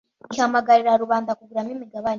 ihamagarira 0.33 1.01
rubanda 1.03 1.31
kuguramo 1.39 1.69
imigabane 1.75 2.09